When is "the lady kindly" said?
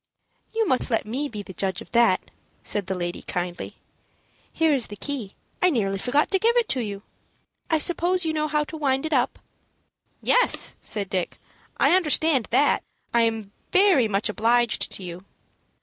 2.87-3.75